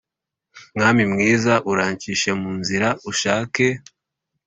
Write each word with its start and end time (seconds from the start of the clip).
mwami 0.75 1.03
mwiza 1.11 1.53
uranshishe 1.71 2.29
mu 2.41 2.51
nzira 2.59 2.87
ushake 3.11 3.65